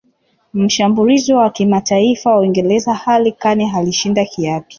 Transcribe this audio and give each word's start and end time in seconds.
mshambulizi 0.53 1.33
wa 1.33 1.49
kimataifa 1.49 2.29
wa 2.33 2.39
uingereza 2.39 2.93
harry 2.93 3.31
kane 3.31 3.71
alishinda 3.75 4.25
kiatu 4.25 4.69